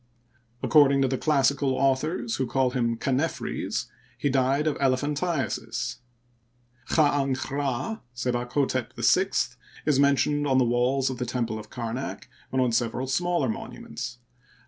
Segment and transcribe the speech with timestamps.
[0.63, 3.85] According to the classical authors, who call him Chanephres,
[4.17, 5.97] he died of elephantiasis.
[6.89, 12.71] Chd'dnch'Rd, SebakhStep VI, is mentioned on the walls of the temple of Kamak and on
[12.71, 14.17] several smaller monuments.